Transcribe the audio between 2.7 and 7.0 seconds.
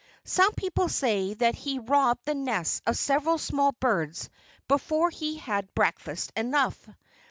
of several small birds before he had breakfast enough.